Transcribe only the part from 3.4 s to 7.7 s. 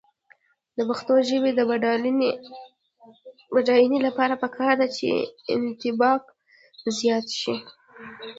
بډاینې لپاره پکار ده چې انطباق زیات شي.